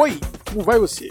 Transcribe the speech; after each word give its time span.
Oi, 0.00 0.12
como 0.48 0.62
vai 0.62 0.78
você? 0.78 1.08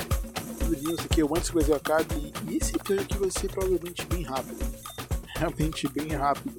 Tudo 0.59 0.69
bem? 0.69 0.93
Isso 0.93 1.05
aqui 1.11 1.19
é 1.19 1.25
o 1.25 1.35
Antes 1.35 1.49
que 1.49 1.57
o 1.57 1.59
Brasil 1.59 1.75
acabe 1.75 2.31
e 2.49 2.55
esse 2.55 2.73
episódio 2.73 3.03
aqui 3.03 3.17
vai 3.17 3.29
ser 3.29 3.49
provavelmente 3.49 4.05
bem 4.05 4.23
rápido. 4.23 4.59
Realmente 5.35 5.89
bem 5.89 6.07
rápido. 6.13 6.57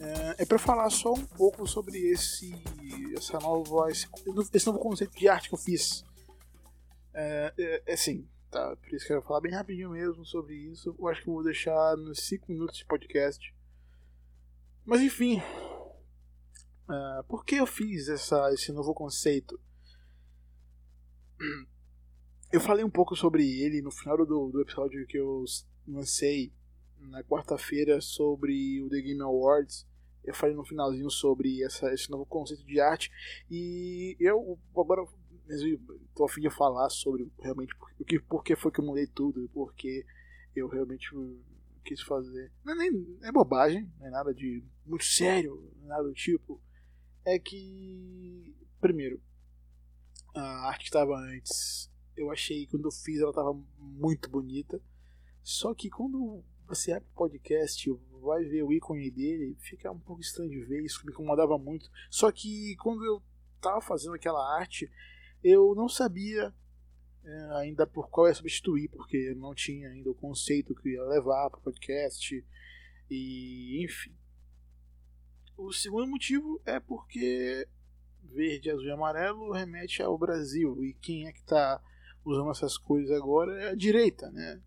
É, 0.00 0.42
é 0.44 0.46
para 0.46 0.56
falar 0.56 0.88
só 0.90 1.12
um 1.12 1.26
pouco 1.26 1.66
sobre 1.66 1.98
esse, 1.98 2.54
essa 3.18 3.40
nova, 3.40 3.90
esse, 3.90 4.06
esse 4.54 4.66
novo 4.66 4.78
conceito 4.78 5.18
de 5.18 5.28
arte 5.28 5.48
que 5.48 5.54
eu 5.56 5.58
fiz. 5.58 6.04
É, 7.12 7.52
é, 7.58 7.82
é 7.86 7.92
assim, 7.92 8.24
tá? 8.48 8.76
Por 8.76 8.94
isso 8.94 9.04
que 9.04 9.12
eu 9.12 9.16
quero 9.16 9.26
falar 9.26 9.40
bem 9.40 9.52
rapidinho 9.52 9.90
mesmo 9.90 10.24
sobre 10.24 10.54
isso. 10.54 10.94
Eu 10.96 11.08
acho 11.08 11.24
que 11.24 11.28
eu 11.28 11.34
vou 11.34 11.42
deixar 11.42 11.96
nos 11.96 12.20
5 12.20 12.52
minutos 12.52 12.76
de 12.76 12.84
podcast. 12.84 13.52
Mas 14.84 15.00
enfim, 15.00 15.42
uh, 16.88 17.24
por 17.26 17.44
que 17.44 17.56
eu 17.56 17.66
fiz 17.66 18.08
essa, 18.08 18.48
esse 18.54 18.70
novo 18.70 18.94
conceito? 18.94 19.58
Eu 22.52 22.60
falei 22.60 22.84
um 22.84 22.90
pouco 22.90 23.16
sobre 23.16 23.62
ele 23.62 23.80
no 23.80 23.90
final 23.90 24.16
do, 24.18 24.50
do 24.50 24.60
episódio 24.60 25.06
que 25.06 25.18
eu 25.18 25.44
lancei 25.88 26.52
na 26.98 27.24
quarta-feira 27.24 28.00
sobre 28.00 28.82
o 28.82 28.88
The 28.88 29.00
Game 29.00 29.22
Awards. 29.22 29.86
Eu 30.22 30.34
falei 30.34 30.54
no 30.54 30.64
finalzinho 30.64 31.10
sobre 31.10 31.62
essa, 31.64 31.92
esse 31.92 32.10
novo 32.10 32.26
conceito 32.26 32.64
de 32.64 32.78
arte 32.78 33.10
e 33.50 34.16
eu 34.20 34.58
agora 34.76 35.02
estou 35.48 36.26
a 36.26 36.28
fim 36.28 36.42
de 36.42 36.50
falar 36.50 36.88
sobre 36.90 37.30
realmente 37.40 37.74
o 37.98 38.04
que, 38.04 38.20
por 38.20 38.44
que 38.44 38.54
foi 38.54 38.70
que 38.70 38.80
eu 38.80 38.84
mudei 38.84 39.06
tudo, 39.06 39.50
porque 39.52 40.04
eu 40.54 40.68
realmente 40.68 41.10
quis 41.84 42.00
fazer. 42.02 42.52
Não 42.64 42.74
é, 42.74 42.76
nem, 42.76 43.18
é 43.22 43.32
bobagem, 43.32 43.90
não 43.98 44.06
é 44.06 44.10
nada 44.10 44.32
de 44.32 44.62
muito 44.86 45.04
sério, 45.04 45.72
nada 45.82 46.04
do 46.04 46.12
tipo. 46.12 46.60
É 47.24 47.38
que, 47.38 48.54
primeiro, 48.80 49.20
a 50.34 50.68
arte 50.68 50.84
que 50.84 50.88
estava 50.88 51.16
antes, 51.16 51.90
eu 52.16 52.30
achei 52.30 52.66
quando 52.66 52.86
eu 52.86 52.92
fiz 52.92 53.20
ela 53.20 53.30
estava 53.30 53.52
muito 53.78 54.30
bonita. 54.30 54.80
Só 55.42 55.74
que 55.74 55.90
quando 55.90 56.42
você 56.66 56.92
abre 56.92 57.08
o 57.10 57.16
podcast, 57.16 57.90
vai 58.22 58.44
ver 58.44 58.62
o 58.62 58.72
ícone 58.72 59.10
dele, 59.10 59.56
fica 59.58 59.90
um 59.90 59.98
pouco 59.98 60.22
estranho 60.22 60.50
de 60.50 60.64
ver, 60.64 60.82
isso 60.82 61.04
me 61.04 61.12
incomodava 61.12 61.58
muito. 61.58 61.90
Só 62.08 62.30
que 62.30 62.76
quando 62.76 63.04
eu 63.04 63.22
estava 63.56 63.80
fazendo 63.80 64.14
aquela 64.14 64.56
arte, 64.56 64.90
eu 65.42 65.74
não 65.74 65.88
sabia 65.88 66.54
é, 67.24 67.56
ainda 67.60 67.86
por 67.86 68.08
qual 68.08 68.28
ia 68.28 68.34
substituir, 68.34 68.88
porque 68.88 69.34
não 69.34 69.54
tinha 69.54 69.88
ainda 69.88 70.10
o 70.10 70.14
conceito 70.14 70.74
que 70.74 70.90
ia 70.90 71.02
levar 71.04 71.50
para 71.50 71.58
o 71.58 71.62
podcast, 71.62 72.44
e 73.10 73.84
enfim. 73.84 74.14
O 75.56 75.72
segundo 75.72 76.06
motivo 76.06 76.60
é 76.64 76.80
porque 76.80 77.68
verde, 78.32 78.70
azul 78.70 78.86
e 78.86 78.90
amarelo 78.90 79.52
remete 79.52 80.02
ao 80.02 80.18
Brasil, 80.18 80.82
e 80.84 80.94
quem 80.94 81.26
é 81.26 81.32
que 81.32 81.40
está 81.40 81.80
usando 82.24 82.50
essas 82.50 82.78
coisas 82.78 83.10
agora 83.10 83.52
é 83.62 83.70
a 83.70 83.74
direita, 83.74 84.30
né? 84.30 84.60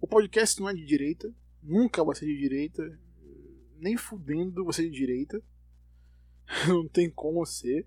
O 0.00 0.06
podcast 0.06 0.60
não 0.60 0.68
é 0.68 0.74
de 0.74 0.84
direita, 0.84 1.32
nunca 1.62 2.04
vai 2.04 2.14
ser 2.14 2.26
de 2.26 2.36
direita, 2.36 2.98
nem 3.76 3.96
fudendo 3.96 4.64
você 4.64 4.82
de 4.82 4.90
direita, 4.90 5.42
não 6.68 6.86
tem 6.88 7.10
como 7.10 7.44
ser. 7.44 7.86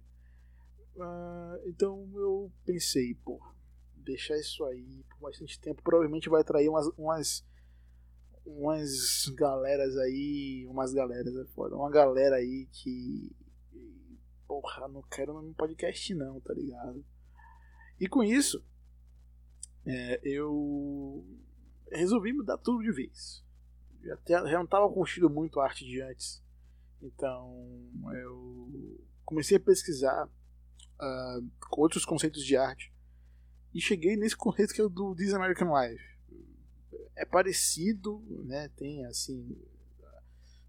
Uh, 0.96 1.68
então 1.68 2.10
eu 2.16 2.52
pensei, 2.66 3.16
pô, 3.24 3.40
deixar 3.96 4.38
isso 4.38 4.64
aí 4.66 5.04
por 5.10 5.20
bastante 5.20 5.60
tempo 5.60 5.82
provavelmente 5.82 6.30
vai 6.30 6.42
atrair 6.42 6.68
umas, 6.68 6.88
umas, 6.98 7.46
umas 8.46 9.26
galeras 9.36 9.96
aí, 9.98 10.66
umas 10.68 10.94
galeras 10.94 11.34
é 11.36 11.46
uma 11.58 11.90
galera 11.90 12.36
aí 12.36 12.68
que 12.72 13.32
porra, 14.62 14.88
não 14.88 15.02
quero 15.02 15.42
no 15.42 15.54
podcast 15.54 16.14
não, 16.14 16.40
tá 16.40 16.54
ligado? 16.54 17.04
E 18.00 18.08
com 18.08 18.24
isso, 18.24 18.64
é, 19.86 20.22
eu 20.24 21.26
resolvi 21.92 22.32
mudar 22.32 22.58
tudo 22.58 22.84
de 22.84 22.92
vez. 22.92 23.44
Já, 24.04 24.42
não 24.44 24.64
estava 24.64 24.90
curtindo 24.90 25.30
muito 25.30 25.60
a 25.60 25.66
arte 25.66 25.86
de 25.86 26.02
antes. 26.02 26.44
Então 27.02 27.90
eu 28.14 29.02
comecei 29.26 29.58
a 29.58 29.60
pesquisar 29.60 30.26
uh, 30.28 31.52
outros 31.72 32.06
conceitos 32.06 32.46
de 32.46 32.56
arte 32.56 32.94
e 33.74 33.82
cheguei 33.82 34.16
nesse 34.16 34.36
conceito 34.36 34.74
que 34.74 34.82
é 34.82 34.84
o 34.84 34.90
do 34.90 35.16
This 35.16 35.34
American 35.34 35.70
Life. 35.76 36.04
É 37.16 37.26
parecido, 37.26 38.24
né? 38.46 38.70
Tem 38.70 39.06
assim, 39.06 39.58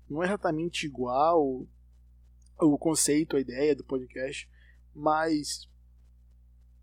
não 0.09 0.23
é 0.23 0.27
exatamente 0.27 0.87
igual 0.87 1.67
o 2.63 2.79
conceito, 2.79 3.37
a 3.37 3.41
ideia 3.41 3.75
do 3.75 3.85
podcast, 3.85 4.49
mas 4.95 5.69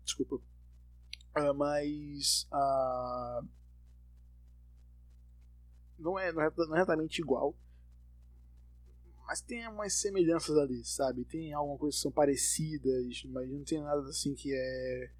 desculpa, 0.04 0.36
uh, 0.36 1.54
mas 1.54 2.48
uh, 2.52 3.46
não 5.98 6.18
é, 6.18 6.32
não 6.32 6.42
é 6.42 6.80
exatamente 6.80 7.20
igual 7.20 7.56
mas 9.30 9.40
tem 9.40 9.64
umas 9.68 9.92
semelhanças 9.92 10.56
ali, 10.56 10.84
sabe? 10.84 11.24
Tem 11.24 11.52
algumas 11.52 11.78
coisas 11.78 11.98
que 11.98 12.02
são 12.02 12.10
parecidas, 12.10 13.22
mas 13.26 13.48
não 13.48 13.62
tem 13.62 13.80
nada 13.80 14.00
assim 14.08 14.34
que 14.34 14.52
é 14.52 15.12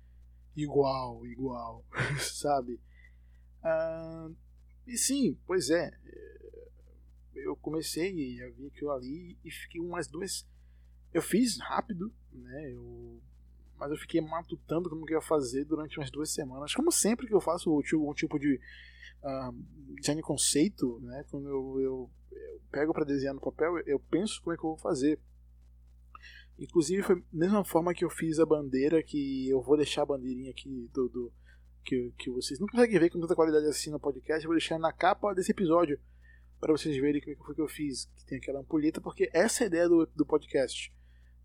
igual, 0.56 1.24
igual, 1.28 1.86
sabe? 2.18 2.80
Ah, 3.62 4.28
e 4.84 4.98
sim, 4.98 5.38
pois 5.46 5.70
é. 5.70 5.92
Eu 7.44 7.56
comecei 7.56 8.42
a 8.42 8.50
ver 8.50 8.66
aquilo 8.66 8.90
ali 8.90 9.38
e 9.44 9.50
fiquei 9.50 9.80
umas 9.80 10.06
duas. 10.06 10.46
Eu 11.12 11.22
fiz 11.22 11.58
rápido, 11.60 12.12
né? 12.32 12.72
Eu... 12.72 13.20
Mas 13.76 13.90
eu 13.90 13.96
fiquei 13.96 14.20
matutando 14.20 14.90
como 14.90 15.06
que 15.06 15.14
ia 15.14 15.20
fazer 15.22 15.64
durante 15.64 15.98
umas 15.98 16.10
duas 16.10 16.30
semanas. 16.30 16.74
Como 16.74 16.92
sempre 16.92 17.26
que 17.26 17.34
eu 17.34 17.40
faço 17.40 17.74
um 17.74 18.12
tipo 18.12 18.38
de 18.38 18.60
uh, 19.22 19.94
design 19.98 20.20
conceito, 20.22 21.00
né? 21.00 21.24
Quando 21.30 21.48
eu, 21.48 21.80
eu, 21.80 22.10
eu 22.30 22.60
pego 22.70 22.92
para 22.92 23.06
desenhar 23.06 23.34
no 23.34 23.40
papel, 23.40 23.78
eu 23.86 23.98
penso 23.98 24.42
como 24.42 24.52
é 24.52 24.56
que 24.56 24.64
eu 24.64 24.70
vou 24.70 24.78
fazer. 24.78 25.18
Inclusive 26.58 27.02
foi 27.02 27.16
da 27.16 27.24
mesma 27.32 27.64
forma 27.64 27.94
que 27.94 28.04
eu 28.04 28.10
fiz 28.10 28.38
a 28.38 28.44
bandeira, 28.44 29.02
que 29.02 29.48
eu 29.48 29.62
vou 29.62 29.78
deixar 29.78 30.02
a 30.02 30.06
bandeirinha 30.06 30.50
aqui 30.50 30.90
do, 30.92 31.08
do 31.08 31.32
que, 31.82 32.12
que 32.18 32.30
vocês 32.30 32.60
não 32.60 32.66
conseguem 32.66 32.98
ver 32.98 33.10
com 33.10 33.18
tanta 33.18 33.34
qualidade 33.34 33.66
assim 33.66 33.90
no 33.90 33.98
podcast, 33.98 34.44
eu 34.44 34.48
vou 34.48 34.58
deixar 34.58 34.78
na 34.78 34.92
capa 34.92 35.34
desse 35.34 35.52
episódio 35.52 35.98
para 36.60 36.72
vocês 36.72 36.96
verem 36.96 37.20
como 37.20 37.32
é 37.32 37.36
foi 37.44 37.54
que 37.54 37.60
eu 37.60 37.68
fiz, 37.68 38.04
que 38.16 38.26
tem 38.26 38.38
aquela 38.38 38.60
ampulheta, 38.60 39.00
porque 39.00 39.30
essa 39.32 39.62
é 39.62 39.64
a 39.64 39.66
ideia 39.68 39.88
do, 39.88 40.06
do 40.14 40.26
podcast. 40.26 40.92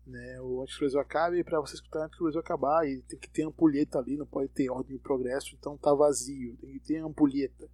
Né, 0.06 0.40
o 0.40 0.62
Antes 0.62 0.74
que 0.76 0.82
o 0.82 0.84
Brasil 0.84 1.00
acabe, 1.00 1.42
para 1.42 1.60
você 1.60 1.74
escutar 1.74 2.04
antes 2.04 2.16
que 2.16 2.22
o 2.22 2.26
Brasil 2.26 2.40
acabar, 2.40 2.86
e 2.86 3.02
tem 3.02 3.18
que 3.18 3.28
ter 3.28 3.42
ampulheta 3.42 3.98
ali, 3.98 4.16
não 4.16 4.26
pode 4.26 4.50
ter 4.52 4.70
ordem 4.70 4.94
e 4.94 5.00
progresso, 5.00 5.56
então 5.58 5.76
tá 5.76 5.92
vazio, 5.92 6.56
tem 6.58 6.74
que 6.74 6.80
ter 6.80 6.98
ampulheta. 6.98 7.68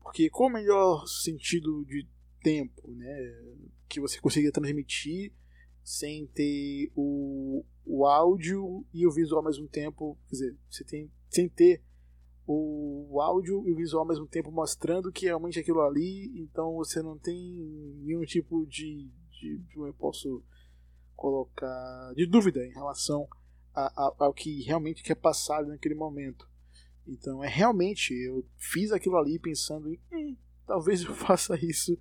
Porque 0.00 0.28
qual 0.28 0.50
o 0.50 0.52
melhor 0.52 1.06
sentido 1.06 1.84
de 1.86 2.06
tempo 2.42 2.94
né, 2.94 3.42
que 3.88 4.00
você 4.00 4.20
consiga 4.20 4.52
transmitir 4.52 5.32
sem 5.82 6.26
ter 6.26 6.90
o, 6.94 7.64
o 7.84 8.06
áudio 8.06 8.84
e 8.92 9.06
o 9.06 9.10
visual 9.10 9.38
ao 9.38 9.46
mesmo 9.46 9.68
tempo. 9.68 10.18
Quer 10.28 10.32
dizer, 10.32 10.56
você 10.68 10.84
tem, 10.84 11.10
sem 11.30 11.48
ter 11.48 11.82
o 12.46 13.20
áudio 13.20 13.66
e 13.66 13.72
o 13.72 13.76
visual 13.76 14.02
ao 14.02 14.08
mesmo 14.08 14.26
tempo 14.26 14.52
mostrando 14.52 15.10
que 15.10 15.26
realmente 15.26 15.58
é 15.58 15.62
aquilo 15.62 15.80
ali, 15.80 16.32
então 16.40 16.74
você 16.74 17.02
não 17.02 17.18
tem 17.18 17.36
nenhum 18.04 18.24
tipo 18.24 18.64
de, 18.66 19.10
de 19.30 19.60
como 19.74 19.86
eu 19.86 19.94
posso 19.94 20.42
colocar 21.16 22.12
de 22.14 22.26
dúvida 22.26 22.64
em 22.64 22.72
relação 22.72 23.28
a, 23.74 23.86
a, 23.86 24.14
ao 24.18 24.32
que 24.32 24.62
realmente 24.62 25.02
quer 25.02 25.16
passar 25.16 25.64
naquele 25.64 25.94
momento. 25.94 26.48
Então 27.06 27.42
é 27.42 27.48
realmente 27.48 28.14
eu 28.14 28.44
fiz 28.56 28.92
aquilo 28.92 29.16
ali 29.16 29.38
pensando 29.38 29.88
em 29.88 30.00
hum, 30.12 30.36
talvez 30.66 31.02
eu 31.02 31.14
faça 31.16 31.56
isso 31.64 31.98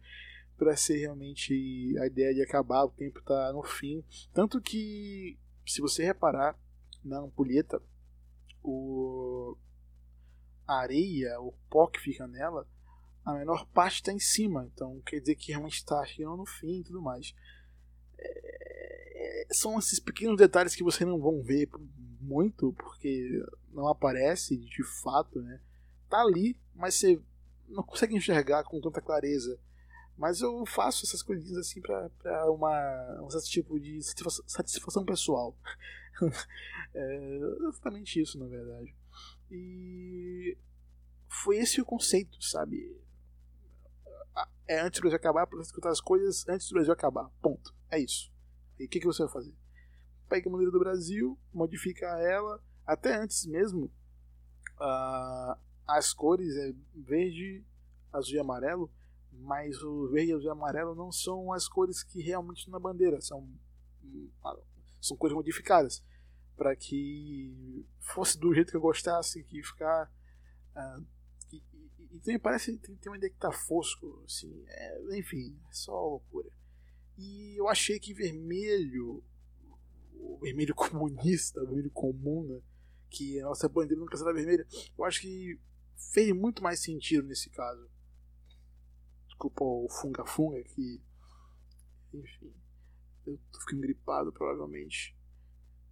para 0.58 0.75
ser 0.75 0.98
realmente 0.98 1.96
a 2.00 2.08
ideia 2.08 2.34
de 2.34 2.42
acabar, 2.42 2.86
o 2.86 2.90
tempo 2.90 3.19
está 3.19 3.52
no 3.52 3.64
fim. 3.64 4.04
Tanto 4.34 4.62
que, 4.62 5.38
se 5.66 5.81
você 5.81 6.04
reparar 6.04 6.58
na 7.04 7.19
ampulheta, 7.19 7.81
o, 8.64 9.58
areia, 10.68 11.40
o 11.40 11.54
pó 11.70 11.88
que 11.88 12.00
fica 12.00 12.28
nela, 12.28 12.68
a 13.24 13.34
menor 13.34 13.66
parte 13.68 13.96
está 13.96 14.12
em 14.12 14.20
cima. 14.20 14.70
Então 14.74 15.02
quer 15.06 15.20
dizer 15.20 15.36
que 15.36 15.52
realmente 15.52 15.78
está 15.78 16.06
chegando 16.06 16.38
no 16.38 16.46
fim 16.46 16.80
e 16.80 16.84
tudo 16.84 17.02
mais. 17.02 17.34
É, 18.18 19.48
são 19.52 19.78
esses 19.78 20.00
pequenos 20.00 20.38
detalhes 20.38 20.76
que 20.76 20.84
você 20.84 21.06
não 21.06 21.20
vão 21.20 21.42
ver 21.42 21.70
muito, 22.20 22.74
porque 22.74 23.44
não 23.72 23.88
aparece 23.88 24.58
de 24.58 24.84
fato, 25.02 25.42
né? 25.42 25.60
Tá 26.10 26.22
ali, 26.22 26.60
mas 26.74 26.96
você 26.96 27.22
não 27.68 27.84
consegue 27.84 28.16
enxergar 28.16 28.64
com 28.64 28.80
tanta 28.80 29.02
clareza 29.02 29.60
mas 30.18 30.40
eu 30.42 30.66
faço 30.66 31.06
essas 31.06 31.22
coisinhas 31.22 31.58
assim 31.58 31.82
pra, 31.82 32.10
pra 32.22 32.50
uma, 32.52 33.22
um 33.22 33.30
certo 33.30 33.48
tipo 33.48 33.80
de 33.80 34.00
satisfação 34.02 35.04
pessoal. 35.04 35.56
é 36.94 37.40
exatamente 37.68 38.22
isso, 38.22 38.40
na 38.40 38.46
verdade. 38.46 38.96
E 39.50 40.57
foi 41.27 41.57
esse 41.57 41.81
o 41.81 41.86
conceito, 41.86 42.42
sabe? 42.44 43.00
É 44.68 44.81
antes 44.81 45.00
do 45.00 45.03
Brasil 45.03 45.18
acabar, 45.18 45.45
para 45.45 45.62
escutar 45.62 45.89
as 45.89 46.01
coisas 46.01 46.47
antes 46.47 46.68
do 46.68 46.74
Brasil 46.74 46.92
acabar. 46.92 47.30
Ponto. 47.42 47.74
É 47.89 48.00
isso. 48.00 48.31
E 48.80 48.86
o 48.86 48.89
que, 48.89 49.00
que 49.00 49.06
você 49.06 49.24
vai 49.24 49.31
fazer? 49.31 49.53
Pega 50.27 50.50
a 50.50 50.51
bandeira 50.51 50.71
do 50.71 50.80
Brasil, 50.80 51.38
modifica 51.53 52.06
ela, 52.19 52.62
Até 52.86 53.15
antes 53.15 53.45
mesmo, 53.45 53.86
uh, 54.80 55.57
as 55.88 56.13
cores 56.13 56.56
é 56.56 56.74
verde, 56.94 57.63
azul 58.12 58.36
e 58.36 58.39
amarelo, 58.39 58.92
mas 59.31 59.81
o 59.81 60.09
verde, 60.09 60.33
azul 60.33 60.47
e 60.47 60.51
amarelo 60.51 60.95
não 60.95 61.12
são 61.12 61.51
as 61.53 61.68
cores 61.68 62.03
que 62.03 62.21
realmente 62.21 62.59
estão 62.59 62.71
na 62.71 62.80
bandeira, 62.80 63.19
são, 63.21 63.47
são 65.01 65.18
cores 65.18 65.36
modificadas 65.36 66.03
para 66.56 66.75
que 66.75 67.86
fosse 68.00 68.38
do 68.38 68.54
jeito 68.54 68.72
que 68.72 68.78
eu 68.78 68.81
gostasse, 68.81 69.44
que 69.44 69.63
ficar. 69.63 70.12
Uh, 70.75 71.06
e, 72.28 72.40
parece 72.40 72.78
que 72.78 72.96
tem 72.96 73.12
uma 73.12 73.18
ideia 73.18 73.31
que 73.31 73.40
tá 73.40 73.52
fosco, 73.52 74.24
assim, 74.25 74.63
é, 74.68 75.18
enfim, 75.18 75.57
é 75.69 75.74
só 75.74 75.92
loucura. 75.92 76.50
E 77.18 77.60
eu 77.60 77.68
achei 77.68 78.00
que 78.00 78.13
vermelho, 78.13 79.24
o 80.13 80.40
vermelho 80.42 80.74
comunista, 80.75 81.62
o 81.62 81.68
vermelho 81.68 81.92
né, 82.48 82.62
que 83.10 83.40
a 83.40 83.46
nossa 83.46 83.69
bandeira 83.69 84.00
nunca 84.02 84.18
será 84.18 84.34
vermelha, 84.34 84.66
eu 84.98 85.06
acho 85.06 85.22
que 85.22 85.60
fez 86.13 86.31
muito 86.34 86.62
mais 86.63 86.81
sentido 86.81 87.28
nesse 87.28 87.50
caso. 87.50 87.90
Desculpa 89.28 89.63
o 89.63 89.88
funga-funga 89.90 90.63
que. 90.63 91.02
Enfim. 92.13 92.54
Eu 93.25 93.40
tô 93.52 93.60
ficando 93.60 93.81
gripado 93.81 94.31
provavelmente. 94.31 95.15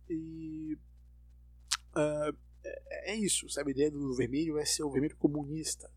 E. 0.10 0.78
Uh, 1.96 2.36
é 3.06 3.16
isso, 3.16 3.50
sabe? 3.50 3.72
A 3.72 3.74
ideia 3.74 3.92
do 3.92 4.14
vermelho 4.16 4.58
é 4.58 4.66
ser 4.66 4.84
o 4.84 4.92
vermelho 4.92 5.18
comunista. 5.18 5.90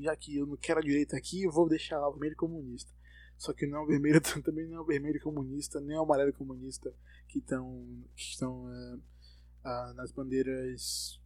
Já 0.00 0.16
que 0.16 0.36
eu 0.36 0.46
não 0.46 0.56
quero 0.56 0.80
a 0.80 0.82
direita 0.82 1.16
aqui, 1.16 1.42
eu 1.42 1.52
vou 1.52 1.68
deixar 1.68 1.98
lá 1.98 2.08
o 2.08 2.12
vermelho 2.12 2.36
comunista. 2.36 2.92
Só 3.36 3.52
que 3.52 3.66
não 3.66 3.78
é 3.78 3.82
o 3.82 3.86
vermelho, 3.86 4.20
também 4.42 4.66
não 4.66 4.78
é 4.78 4.80
o 4.80 4.84
vermelho 4.84 5.20
comunista, 5.20 5.80
nem 5.80 5.96
é 5.96 6.00
o 6.00 6.02
amarelo 6.02 6.32
comunista 6.32 6.92
que, 7.28 7.40
tão, 7.40 8.04
que 8.14 8.22
estão 8.22 8.64
uh, 8.64 8.96
uh, 8.96 9.94
nas 9.94 10.12
bandeiras 10.12 11.20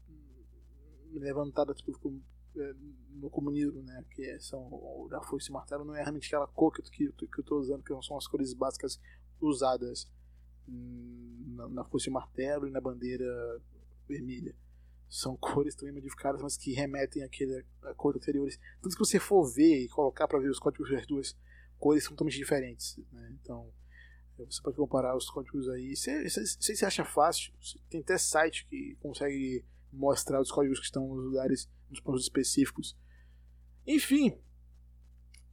levantadas 1.12 1.80
pelo, 1.80 2.22
é, 2.56 2.74
no 3.10 3.30
comunismo, 3.30 3.82
né? 3.82 4.04
Que 4.10 4.38
são 4.40 5.06
da 5.10 5.22
foice 5.22 5.50
e 5.50 5.52
martelo, 5.52 5.84
não 5.84 5.94
é 5.94 6.02
realmente 6.02 6.26
aquela 6.26 6.46
cor 6.46 6.72
que, 6.72 6.82
que, 6.82 7.10
que 7.12 7.38
eu 7.38 7.42
estou 7.42 7.58
usando, 7.58 7.82
que 7.82 7.92
não 7.92 8.02
são 8.02 8.16
as 8.16 8.26
cores 8.26 8.52
básicas 8.52 9.00
usadas 9.40 10.10
na, 10.68 11.68
na 11.68 11.84
foice 11.84 12.10
martelo 12.10 12.66
e 12.66 12.70
na 12.70 12.80
bandeira 12.80 13.26
vermelha. 14.08 14.54
São 15.08 15.36
cores 15.38 15.74
também 15.74 15.94
modificadas, 15.94 16.42
mas 16.42 16.56
que 16.56 16.72
remetem 16.72 17.22
àquele, 17.22 17.64
a 17.82 17.94
cores 17.94 18.20
anteriores. 18.20 18.58
Tanto 18.80 18.94
que 18.94 19.04
você 19.04 19.18
for 19.18 19.44
ver 19.44 19.84
e 19.84 19.88
colocar 19.88 20.26
para 20.26 20.38
ver 20.38 20.50
os 20.50 20.58
códigos 20.58 20.90
das 20.90 21.06
duas 21.06 21.36
cores 21.78 22.04
são 22.04 22.12
totalmente 22.12 22.36
diferentes. 22.36 22.98
Né? 23.12 23.36
Então 23.40 23.72
você 24.38 24.60
pode 24.60 24.76
comparar 24.76 25.16
os 25.16 25.30
códigos 25.30 25.68
aí. 25.68 25.96
Se, 25.96 26.28
se 26.28 26.76
você 26.76 26.84
acha 26.84 27.04
fácil, 27.04 27.52
tem 27.88 28.00
até 28.00 28.18
site 28.18 28.66
que 28.66 28.96
consegue 29.00 29.64
mostrar 29.92 30.40
os 30.40 30.50
códigos 30.50 30.78
que 30.78 30.84
estão 30.84 31.08
nos 31.08 31.24
lugares, 31.24 31.70
nos 31.88 32.00
pontos 32.00 32.22
específicos. 32.22 32.96
Enfim, 33.86 34.30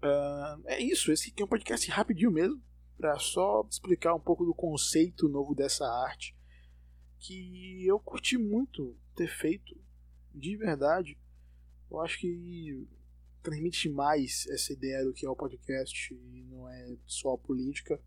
uh, 0.03 0.61
é 0.65 0.81
isso. 0.81 1.11
Esse 1.11 1.29
aqui 1.29 1.41
é 1.41 1.45
um 1.45 1.49
podcast 1.49 1.89
rapidinho 1.89 2.31
mesmo, 2.31 2.61
para 3.03 3.19
só 3.19 3.67
explicar 3.69 4.15
um 4.15 4.19
pouco 4.19 4.45
do 4.45 4.53
conceito 4.53 5.27
novo 5.27 5.53
dessa 5.53 5.85
arte, 5.85 6.33
que 7.19 7.85
eu 7.85 7.99
curti 7.99 8.37
muito 8.37 8.95
ter 9.13 9.27
feito, 9.27 9.77
de 10.33 10.55
verdade. 10.55 11.19
Eu 11.91 11.99
acho 11.99 12.17
que 12.17 12.87
transmite 13.41 13.89
mais 13.89 14.47
essa 14.47 14.71
ideia 14.71 15.03
do 15.03 15.11
que 15.11 15.25
é 15.25 15.29
o 15.29 15.35
podcast 15.35 16.13
e 16.13 16.43
não 16.45 16.69
é 16.69 16.95
só 17.05 17.33
a 17.33 17.37
política 17.37 18.01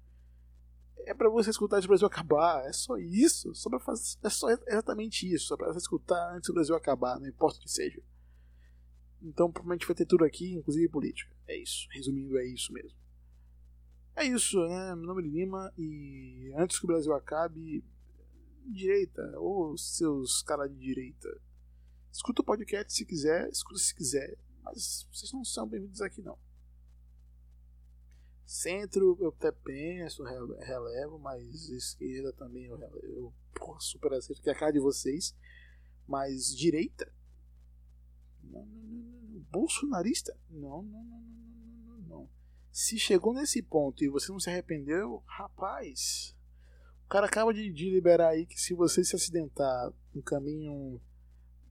é 1.04 1.12
para 1.12 1.28
você 1.28 1.50
escutar 1.50 1.76
antes 1.76 1.86
do 1.86 1.90
Brasil 1.90 2.06
acabar. 2.06 2.66
É 2.66 2.72
só 2.72 2.96
isso. 2.96 3.54
Só 3.54 3.68
pra 3.68 3.78
fazer, 3.78 4.16
é 4.24 4.30
só 4.30 4.48
exatamente 4.48 5.30
isso. 5.30 5.48
Só 5.48 5.56
pra 5.58 5.68
você 5.68 5.78
escutar 5.78 6.34
antes 6.34 6.48
do 6.48 6.54
Brasil 6.54 6.74
acabar, 6.74 7.20
não 7.20 7.28
importa 7.28 7.58
o 7.58 7.60
que 7.60 7.70
seja. 7.70 8.02
Então, 9.22 9.52
provavelmente 9.52 9.86
vai 9.86 9.94
ter 9.94 10.06
tudo 10.06 10.24
aqui, 10.24 10.54
inclusive 10.54 10.88
política. 10.88 11.30
É 11.46 11.54
isso. 11.54 11.86
Resumindo, 11.92 12.38
é 12.38 12.46
isso 12.46 12.72
mesmo. 12.72 12.98
É 14.16 14.24
isso, 14.24 14.58
né? 14.66 14.94
Meu 14.94 15.08
nome 15.08 15.22
é 15.22 15.26
Lima 15.26 15.70
e 15.76 16.50
antes 16.56 16.78
que 16.78 16.86
o 16.86 16.88
Brasil 16.88 17.12
acabe, 17.12 17.84
direita, 18.64 19.20
ou 19.38 19.76
seus 19.76 20.40
caras 20.40 20.70
de 20.70 20.78
direita, 20.78 21.28
escuta 22.10 22.40
o 22.40 22.44
podcast 22.44 22.90
se 22.94 23.04
quiser, 23.04 23.46
escuta 23.50 23.78
se 23.78 23.94
quiser, 23.94 24.38
mas 24.62 25.06
vocês 25.12 25.30
não 25.34 25.44
são 25.44 25.68
bem-vindos 25.68 26.00
aqui 26.00 26.22
não. 26.22 26.38
Centro 28.46 29.18
eu 29.20 29.28
até 29.28 29.52
penso, 29.52 30.24
relevo, 30.24 31.18
mas 31.18 31.68
esquerda 31.68 32.32
também 32.32 32.64
eu, 32.64 32.80
eu 33.02 33.34
porra, 33.54 33.80
super 33.80 34.14
aceito, 34.14 34.40
que 34.40 34.48
é 34.48 34.52
a 34.52 34.58
cara 34.58 34.72
de 34.72 34.80
vocês. 34.80 35.36
Mas 36.08 36.56
direita? 36.56 37.12
Não, 38.42 38.64
não, 38.64 38.82
não, 38.82 39.28
não. 39.28 39.40
Bolsonarista? 39.50 40.34
Não, 40.48 40.82
não, 40.82 41.04
não, 41.04 41.20
não. 41.20 41.35
Se 42.76 42.98
chegou 42.98 43.32
nesse 43.32 43.62
ponto 43.62 44.04
e 44.04 44.08
você 44.10 44.30
não 44.30 44.38
se 44.38 44.50
arrependeu, 44.50 45.22
rapaz, 45.26 46.36
o 47.06 47.08
cara 47.08 47.24
acaba 47.24 47.54
de, 47.54 47.72
de 47.72 47.88
liberar 47.88 48.28
aí 48.28 48.44
que 48.44 48.60
se 48.60 48.74
você 48.74 49.02
se 49.02 49.16
acidentar 49.16 49.90
no 50.14 50.22
caminho 50.22 51.00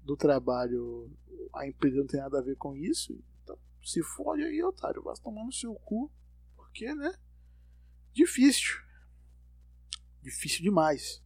do 0.02 0.18
trabalho, 0.18 1.16
a 1.54 1.68
empresa 1.68 1.98
não 1.98 2.08
tem 2.08 2.20
nada 2.20 2.40
a 2.40 2.42
ver 2.42 2.56
com 2.56 2.76
isso, 2.76 3.24
então 3.44 3.56
se 3.84 4.02
fode 4.02 4.42
aí, 4.42 4.64
otário, 4.64 5.04
vai 5.04 5.16
tomar 5.18 5.46
no 5.46 5.54
seu 5.54 5.76
cu 5.76 6.12
porque, 6.56 6.92
né? 6.96 7.14
Difícil. 8.12 8.74
Difícil 10.24 10.64
demais. 10.64 11.24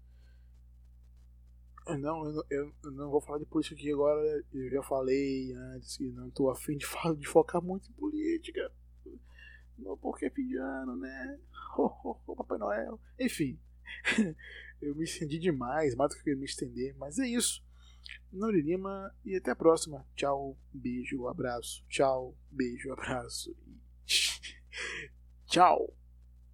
Eu 1.87 1.97
não, 1.99 2.25
eu, 2.25 2.43
eu, 2.49 2.75
eu 2.83 2.91
não 2.91 3.09
vou 3.09 3.21
falar 3.21 3.39
de 3.39 3.45
política 3.45 3.75
aqui 3.75 3.93
agora. 3.93 4.43
Eu 4.51 4.71
já 4.71 4.83
falei 4.83 5.53
antes 5.53 5.95
que 5.95 6.11
não 6.11 6.27
estou 6.27 6.51
afim 6.51 6.75
de, 6.75 6.85
de 7.17 7.27
focar 7.29 7.61
muito 7.61 7.89
em 7.89 7.93
política. 7.93 8.69
Porque 10.01 10.29
fim 10.29 10.47
de 10.47 10.57
ano, 10.57 10.95
né? 10.95 11.39
Oh, 11.77 11.91
oh, 12.03 12.17
oh, 12.27 12.35
Papai 12.35 12.57
Noel. 12.57 12.99
Enfim. 13.19 13.59
eu 14.81 14.95
me 14.95 15.03
estendi 15.03 15.39
demais, 15.39 15.95
mais 15.95 16.13
do 16.13 16.21
que 16.21 16.31
eu 16.31 16.37
me 16.37 16.45
estender. 16.45 16.95
Mas 16.97 17.19
é 17.19 17.27
isso. 17.27 17.63
Nuri 18.31 18.61
Lima 18.61 19.13
e 19.25 19.35
até 19.35 19.51
a 19.51 19.55
próxima. 19.55 20.05
Tchau, 20.15 20.57
beijo, 20.73 21.27
abraço. 21.27 21.85
Tchau, 21.89 22.35
beijo, 22.51 22.91
abraço. 22.91 23.55
Tchau! 25.47 25.98